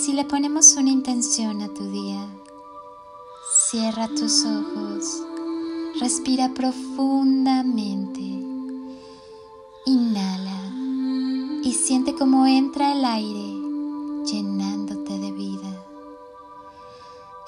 si 0.00 0.14
le 0.14 0.24
ponemos 0.24 0.76
una 0.76 0.88
intención 0.88 1.60
a 1.60 1.68
tu 1.68 1.84
día? 1.90 2.26
Cierra 3.52 4.08
tus 4.08 4.46
ojos, 4.46 5.22
respira 6.00 6.48
profundamente, 6.54 8.22
inhala 9.84 10.72
y 11.62 11.74
siente 11.74 12.14
cómo 12.14 12.46
entra 12.46 12.92
el 12.92 13.04
aire 13.04 13.54
llenándote 14.24 15.18
de 15.18 15.32
vida. 15.32 15.86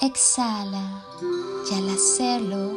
Exhala 0.03 1.07
y 1.71 1.75
al 1.75 1.89
hacerlo, 1.89 2.73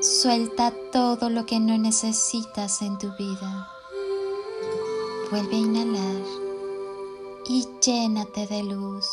suelta 0.00 0.72
todo 0.92 1.28
lo 1.28 1.44
que 1.44 1.58
no 1.58 1.76
necesitas 1.76 2.82
en 2.82 2.96
tu 2.98 3.08
vida. 3.16 3.68
Vuelve 5.32 5.56
a 5.56 5.58
inhalar 5.58 6.47
y 7.48 7.66
llénate 7.80 8.46
de 8.46 8.62
luz. 8.62 9.06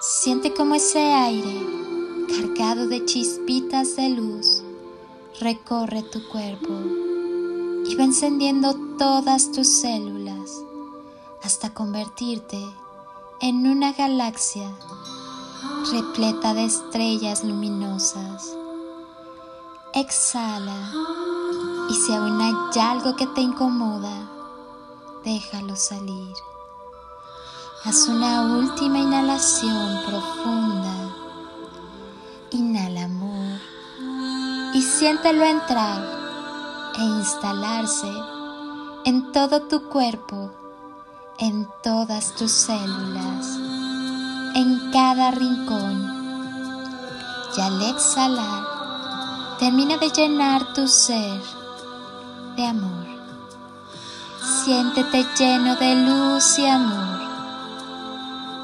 Siente 0.00 0.54
como 0.54 0.76
ese 0.76 1.00
aire, 1.12 1.66
cargado 2.28 2.86
de 2.86 3.04
chispitas 3.04 3.96
de 3.96 4.10
luz, 4.10 4.62
recorre 5.40 6.02
tu 6.04 6.26
cuerpo 6.28 6.72
y 7.86 7.94
va 7.96 8.04
encendiendo 8.04 8.74
todas 8.96 9.50
tus 9.50 9.66
células 9.66 10.62
hasta 11.42 11.74
convertirte 11.74 12.58
en 13.40 13.66
una 13.66 13.92
galaxia 13.92 14.72
repleta 15.92 16.54
de 16.54 16.64
estrellas 16.64 17.42
luminosas. 17.42 18.56
Exhala 19.94 20.92
y 21.90 21.94
si 21.94 22.12
aún 22.14 22.40
hay 22.40 22.54
algo 22.80 23.16
que 23.16 23.26
te 23.26 23.40
incomoda, 23.40 24.30
déjalo 25.24 25.74
salir. 25.74 26.34
Haz 27.84 28.06
una 28.06 28.42
última 28.42 29.00
inhalación 29.00 30.02
profunda. 30.06 30.94
Inhala 32.52 33.06
amor 33.06 33.58
y 34.72 34.80
siéntelo 34.80 35.42
entrar 35.42 36.00
e 36.96 37.02
instalarse 37.02 38.12
en 39.04 39.32
todo 39.32 39.62
tu 39.62 39.88
cuerpo, 39.88 40.52
en 41.40 41.66
todas 41.82 42.36
tus 42.36 42.52
células, 42.52 43.58
en 44.54 44.92
cada 44.92 45.32
rincón. 45.32 46.06
Y 47.56 47.60
al 47.60 47.82
exhalar, 47.82 49.58
termina 49.58 49.96
de 49.96 50.08
llenar 50.10 50.72
tu 50.72 50.86
ser 50.86 51.42
de 52.54 52.64
amor. 52.64 53.06
Siéntete 54.62 55.26
lleno 55.36 55.74
de 55.74 55.96
luz 55.96 56.60
y 56.60 56.66
amor. 56.66 57.31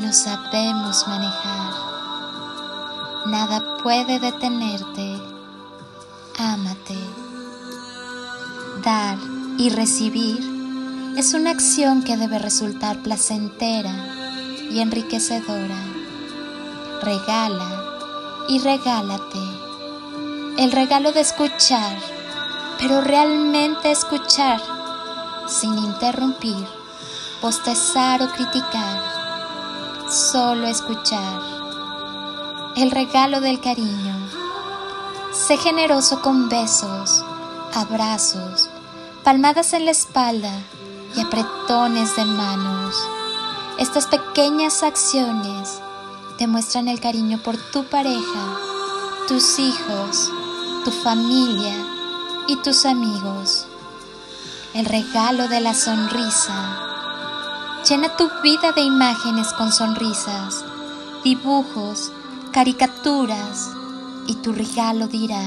no 0.00 0.12
sabemos 0.12 1.06
manejar. 1.08 1.72
Nada 3.26 3.78
puede 3.82 4.20
detenerte. 4.20 5.18
Ámate. 6.38 6.96
Dar 8.84 9.18
y 9.58 9.70
recibir 9.70 10.38
es 11.16 11.34
una 11.34 11.50
acción 11.50 12.04
que 12.04 12.16
debe 12.16 12.38
resultar 12.38 13.02
placentera 13.02 13.92
y 14.70 14.78
enriquecedora. 14.78 15.82
Regala 17.02 17.84
y 18.48 18.60
regálate. 18.60 19.40
El 20.58 20.70
regalo 20.70 21.10
de 21.12 21.20
escuchar, 21.20 21.98
pero 22.78 23.00
realmente 23.00 23.90
escuchar, 23.90 24.60
sin 25.48 25.76
interrumpir, 25.76 26.66
postezar 27.40 28.22
o 28.22 28.28
criticar 28.30 29.27
solo 30.10 30.66
escuchar. 30.66 31.40
El 32.76 32.90
regalo 32.90 33.40
del 33.40 33.60
cariño. 33.60 34.16
Sé 35.32 35.56
generoso 35.58 36.22
con 36.22 36.48
besos, 36.48 37.24
abrazos, 37.74 38.70
palmadas 39.22 39.72
en 39.74 39.84
la 39.84 39.90
espalda 39.90 40.52
y 41.14 41.20
apretones 41.20 42.16
de 42.16 42.24
manos. 42.24 42.96
Estas 43.78 44.06
pequeñas 44.06 44.82
acciones 44.82 45.80
demuestran 46.38 46.88
el 46.88 47.00
cariño 47.00 47.38
por 47.42 47.56
tu 47.56 47.84
pareja, 47.84 48.56
tus 49.28 49.58
hijos, 49.58 50.30
tu 50.84 50.90
familia 50.90 51.74
y 52.46 52.56
tus 52.56 52.86
amigos. 52.86 53.66
El 54.74 54.86
regalo 54.86 55.48
de 55.48 55.60
la 55.60 55.74
sonrisa 55.74 56.87
Llena 57.86 58.16
tu 58.16 58.28
vida 58.42 58.72
de 58.72 58.82
imágenes 58.82 59.52
con 59.52 59.72
sonrisas, 59.72 60.64
dibujos, 61.22 62.12
caricaturas 62.52 63.70
y 64.26 64.34
tu 64.34 64.52
regalo 64.52 65.06
dirá, 65.06 65.40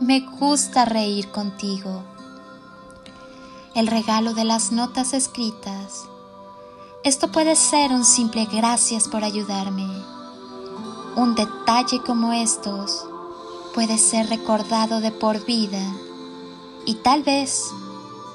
me 0.00 0.20
gusta 0.20 0.84
reír 0.84 1.30
contigo. 1.30 2.04
El 3.74 3.86
regalo 3.86 4.34
de 4.34 4.44
las 4.44 4.70
notas 4.70 5.14
escritas. 5.14 6.04
Esto 7.04 7.32
puede 7.32 7.56
ser 7.56 7.90
un 7.92 8.04
simple 8.04 8.44
gracias 8.44 9.08
por 9.08 9.24
ayudarme. 9.24 9.88
Un 11.16 11.34
detalle 11.34 12.00
como 12.02 12.32
estos 12.32 13.06
puede 13.74 13.96
ser 13.96 14.28
recordado 14.28 15.00
de 15.00 15.10
por 15.10 15.44
vida 15.46 15.82
y 16.84 16.96
tal 16.96 17.22
vez 17.22 17.72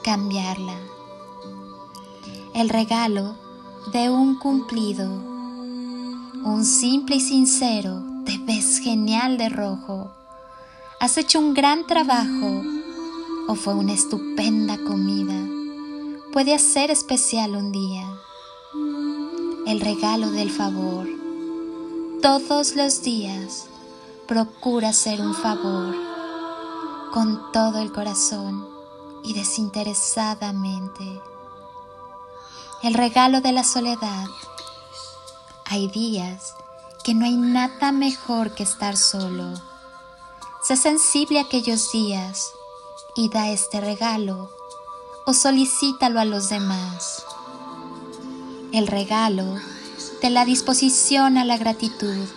cambiarla 0.03 0.94
el 2.55 2.69
regalo 2.69 3.35
de 3.91 4.09
un 4.09 4.39
cumplido. 4.39 5.05
Un 5.09 6.63
simple 6.63 7.17
y 7.17 7.19
sincero, 7.19 8.01
te 8.25 8.37
ves 8.37 8.79
genial 8.79 9.37
de 9.37 9.49
rojo. 9.49 10.13
Has 11.01 11.17
hecho 11.17 11.39
un 11.39 11.53
gran 11.53 11.85
trabajo 11.85 12.63
o 13.49 13.55
fue 13.55 13.73
una 13.73 13.91
estupenda 13.91 14.77
comida. 14.77 15.35
Puede 16.31 16.55
hacer 16.55 16.91
especial 16.91 17.57
un 17.57 17.73
día. 17.73 18.07
El 19.67 19.81
regalo 19.81 20.31
del 20.31 20.49
favor. 20.49 21.09
Todos 22.21 22.77
los 22.77 23.01
días 23.03 23.67
procura 24.29 24.89
hacer 24.89 25.19
un 25.19 25.33
favor 25.33 25.93
con 27.11 27.51
todo 27.51 27.79
el 27.79 27.91
corazón 27.91 28.65
y 29.25 29.33
desinteresadamente 29.33 31.21
el 32.85 32.93
regalo 32.93 33.41
de 33.41 33.51
la 33.51 33.63
soledad. 33.63 34.27
Hay 35.65 35.87
días 35.87 36.53
que 37.03 37.15
no 37.15 37.25
hay 37.25 37.35
nada 37.35 37.91
mejor 37.91 38.53
que 38.53 38.61
estar 38.61 38.95
solo. 38.95 39.53
Sé 40.63 40.77
sensible 40.77 41.39
a 41.39 41.43
aquellos 41.43 41.91
días 41.91 42.51
y 43.15 43.29
da 43.29 43.49
este 43.49 43.81
regalo 43.81 44.51
o 45.25 45.33
solicítalo 45.33 46.19
a 46.19 46.25
los 46.25 46.49
demás. 46.49 47.23
El 48.71 48.85
regalo 48.85 49.55
de 50.21 50.29
la 50.29 50.45
disposición 50.45 51.39
a 51.39 51.45
la 51.45 51.57
gratitud. 51.57 52.27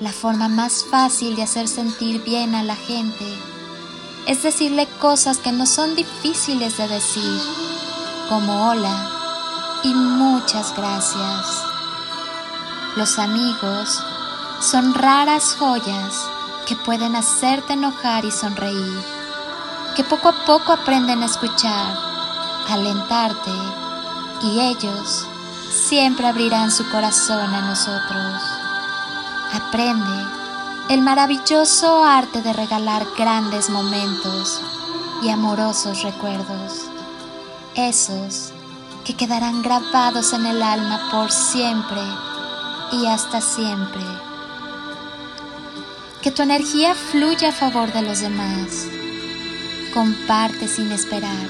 La 0.00 0.10
forma 0.10 0.48
más 0.48 0.84
fácil 0.84 1.36
de 1.36 1.42
hacer 1.42 1.68
sentir 1.68 2.24
bien 2.24 2.56
a 2.56 2.64
la 2.64 2.74
gente 2.74 3.24
es 4.26 4.42
decirle 4.42 4.88
cosas 5.00 5.38
que 5.38 5.52
no 5.52 5.66
son 5.66 5.94
difíciles 5.94 6.76
de 6.76 6.88
decir 6.88 7.40
como 8.28 8.68
hola 8.68 9.08
y 9.82 9.94
muchas 9.94 10.74
gracias. 10.76 11.62
Los 12.96 13.18
amigos 13.18 14.02
son 14.60 14.94
raras 14.94 15.56
joyas 15.58 16.24
que 16.66 16.76
pueden 16.76 17.14
hacerte 17.14 17.74
enojar 17.74 18.24
y 18.24 18.30
sonreír, 18.30 19.00
que 19.94 20.02
poco 20.02 20.30
a 20.30 20.44
poco 20.44 20.72
aprenden 20.72 21.22
a 21.22 21.26
escuchar, 21.26 21.96
alentarte 22.68 23.52
y 24.42 24.60
ellos 24.60 25.26
siempre 25.70 26.26
abrirán 26.26 26.72
su 26.72 26.88
corazón 26.90 27.54
a 27.54 27.60
nosotros. 27.62 28.42
Aprende 29.52 30.26
el 30.88 31.02
maravilloso 31.02 32.02
arte 32.02 32.42
de 32.42 32.52
regalar 32.52 33.06
grandes 33.16 33.70
momentos 33.70 34.60
y 35.22 35.30
amorosos 35.30 36.02
recuerdos 36.02 36.95
esos 37.76 38.52
que 39.04 39.14
quedarán 39.14 39.62
grabados 39.62 40.32
en 40.32 40.46
el 40.46 40.62
alma 40.62 41.08
por 41.12 41.30
siempre 41.30 42.00
y 42.92 43.06
hasta 43.06 43.40
siempre. 43.40 44.02
Que 46.22 46.30
tu 46.30 46.42
energía 46.42 46.94
fluya 46.94 47.50
a 47.50 47.52
favor 47.52 47.92
de 47.92 48.02
los 48.02 48.20
demás. 48.20 48.86
Comparte 49.94 50.66
sin 50.66 50.90
esperar, 50.90 51.48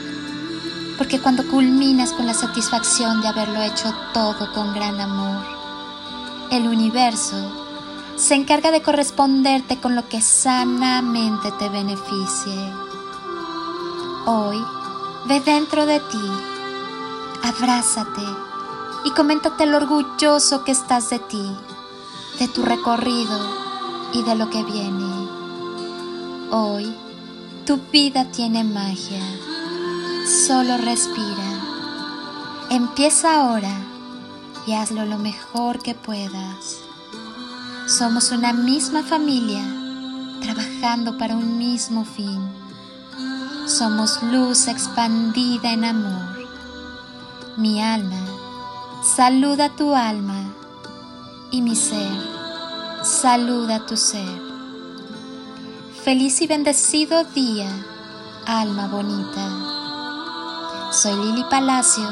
porque 0.98 1.20
cuando 1.20 1.48
culminas 1.48 2.12
con 2.12 2.26
la 2.26 2.34
satisfacción 2.34 3.22
de 3.22 3.28
haberlo 3.28 3.62
hecho 3.62 3.94
todo 4.12 4.52
con 4.52 4.74
gran 4.74 5.00
amor, 5.00 5.44
el 6.50 6.66
universo 6.68 7.64
se 8.16 8.34
encarga 8.34 8.70
de 8.70 8.82
corresponderte 8.82 9.78
con 9.78 9.94
lo 9.94 10.08
que 10.08 10.20
sanamente 10.20 11.52
te 11.58 11.68
beneficie. 11.68 12.72
Hoy, 14.26 14.58
ve 15.28 15.40
dentro 15.40 15.86
de 15.86 15.98
ti, 15.98 16.30
abrázate 17.42 18.22
y 19.04 19.10
coméntate 19.10 19.66
lo 19.66 19.78
orgulloso 19.78 20.62
que 20.62 20.70
estás 20.72 21.10
de 21.10 21.18
ti, 21.18 21.50
de 22.38 22.46
tu 22.48 22.62
recorrido 22.62 23.38
y 24.12 24.22
de 24.22 24.36
lo 24.36 24.50
que 24.50 24.62
viene. 24.62 25.28
Hoy, 26.52 26.94
tu 27.64 27.78
vida 27.90 28.26
tiene 28.26 28.62
magia. 28.62 29.22
Solo 30.46 30.76
respira. 30.76 31.48
Empieza 32.70 33.40
ahora 33.40 33.74
y 34.66 34.74
hazlo 34.74 35.06
lo 35.06 35.18
mejor 35.18 35.82
que 35.82 35.94
puedas. 35.94 36.78
Somos 37.88 38.30
una 38.30 38.52
misma 38.52 39.02
familia 39.02 39.62
trabajando 40.40 41.18
para 41.18 41.34
un 41.34 41.58
mismo 41.58 42.04
fin. 42.04 42.65
Somos 43.78 44.22
luz 44.22 44.68
expandida 44.68 45.70
en 45.70 45.84
amor. 45.84 46.48
Mi 47.58 47.82
alma 47.82 48.16
saluda 49.04 49.68
tu 49.68 49.94
alma 49.94 50.44
y 51.50 51.60
mi 51.60 51.76
ser 51.76 52.10
saluda 53.02 53.84
tu 53.84 53.98
ser. 53.98 54.40
Feliz 56.02 56.40
y 56.40 56.46
bendecido 56.46 57.22
día, 57.24 57.68
alma 58.46 58.86
bonita. 58.86 59.46
Soy 60.90 61.14
Lili 61.14 61.44
Palacio 61.50 62.08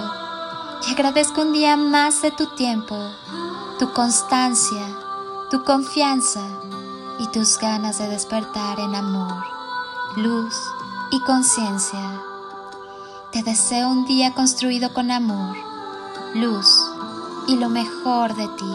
y 0.86 0.92
agradezco 0.92 1.40
un 1.40 1.54
día 1.54 1.78
más 1.78 2.20
de 2.20 2.30
tu 2.30 2.46
tiempo, 2.56 2.94
tu 3.78 3.90
constancia, 3.94 4.86
tu 5.50 5.64
confianza 5.64 6.46
y 7.18 7.26
tus 7.28 7.56
ganas 7.56 7.96
de 7.96 8.08
despertar 8.08 8.80
en 8.80 8.94
amor, 8.94 9.42
luz 10.16 10.54
y 11.14 11.20
conciencia. 11.20 12.20
Te 13.30 13.44
deseo 13.44 13.88
un 13.88 14.04
día 14.04 14.34
construido 14.34 14.92
con 14.92 15.12
amor, 15.12 15.56
luz 16.34 16.66
y 17.46 17.54
lo 17.54 17.68
mejor 17.68 18.34
de 18.34 18.48
ti. 18.48 18.74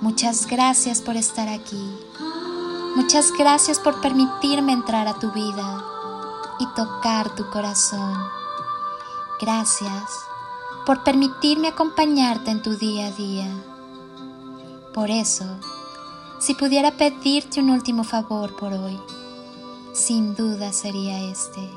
Muchas 0.00 0.48
gracias 0.48 1.00
por 1.02 1.16
estar 1.16 1.48
aquí. 1.48 1.96
Muchas 2.96 3.30
gracias 3.38 3.78
por 3.78 4.00
permitirme 4.00 4.72
entrar 4.72 5.06
a 5.06 5.14
tu 5.14 5.30
vida 5.30 5.84
y 6.58 6.66
tocar 6.74 7.32
tu 7.36 7.48
corazón. 7.48 8.18
Gracias 9.40 10.10
por 10.84 11.04
permitirme 11.04 11.68
acompañarte 11.68 12.50
en 12.50 12.60
tu 12.60 12.76
día 12.76 13.06
a 13.06 13.10
día. 13.12 13.54
Por 14.92 15.12
eso, 15.12 15.44
si 16.40 16.54
pudiera 16.54 16.90
pedirte 16.90 17.60
un 17.60 17.70
último 17.70 18.02
favor 18.02 18.56
por 18.56 18.72
hoy, 18.72 18.98
sin 19.94 20.34
duda 20.34 20.72
sería 20.72 21.22
este. 21.30 21.70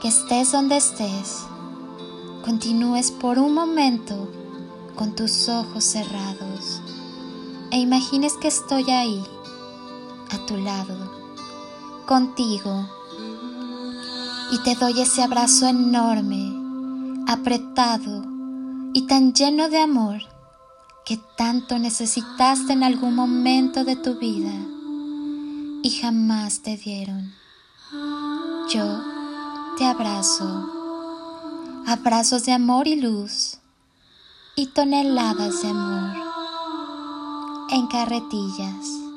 Que 0.00 0.08
estés 0.08 0.52
donde 0.52 0.76
estés, 0.76 1.46
continúes 2.44 3.10
por 3.10 3.38
un 3.38 3.54
momento 3.54 4.28
con 4.94 5.14
tus 5.14 5.48
ojos 5.48 5.84
cerrados 5.84 6.82
e 7.70 7.78
imagines 7.78 8.34
que 8.34 8.48
estoy 8.48 8.90
ahí, 8.90 9.24
a 10.30 10.46
tu 10.46 10.58
lado, 10.58 11.10
contigo, 12.06 12.86
y 14.52 14.58
te 14.62 14.74
doy 14.74 15.00
ese 15.00 15.22
abrazo 15.22 15.66
enorme, 15.66 16.52
apretado 17.26 18.24
y 18.92 19.06
tan 19.06 19.32
lleno 19.32 19.68
de 19.70 19.78
amor 19.78 20.20
que 21.06 21.18
tanto 21.36 21.78
necesitaste 21.78 22.72
en 22.74 22.82
algún 22.82 23.14
momento 23.14 23.84
de 23.84 23.96
tu 23.96 24.18
vida 24.18 24.52
y 25.82 25.90
jamás 25.90 26.62
te 26.62 26.76
dieron. 26.76 27.32
Yo 28.72 29.02
te 29.76 29.84
abrazo, 29.84 31.82
abrazos 31.86 32.44
de 32.44 32.52
amor 32.52 32.86
y 32.86 32.96
luz 32.96 33.58
y 34.56 34.66
toneladas 34.66 35.62
de 35.62 35.68
amor 35.68 36.16
en 37.70 37.86
carretillas. 37.86 39.09